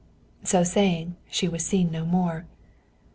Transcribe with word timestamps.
So 0.43 0.63
saying, 0.63 1.15
she 1.29 1.47
was 1.47 1.63
seen 1.63 1.91
no 1.91 2.05
more. 2.05 2.47